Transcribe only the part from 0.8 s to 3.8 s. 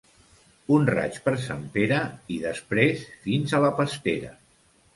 raig per Sant Pere i després fins a la